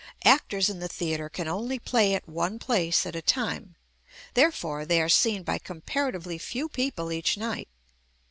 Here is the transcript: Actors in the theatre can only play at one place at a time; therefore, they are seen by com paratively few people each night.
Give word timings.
Actors 0.25 0.67
in 0.67 0.79
the 0.79 0.87
theatre 0.87 1.29
can 1.29 1.47
only 1.47 1.77
play 1.77 2.15
at 2.15 2.27
one 2.27 2.57
place 2.57 3.05
at 3.05 3.15
a 3.15 3.21
time; 3.21 3.75
therefore, 4.33 4.83
they 4.83 4.99
are 4.99 5.07
seen 5.09 5.43
by 5.43 5.59
com 5.59 5.81
paratively 5.81 6.41
few 6.41 6.67
people 6.67 7.11
each 7.11 7.37
night. 7.37 7.67